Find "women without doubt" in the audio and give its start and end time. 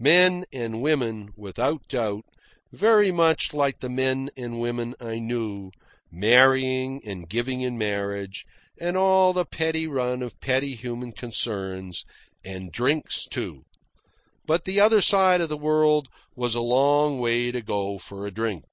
0.82-2.26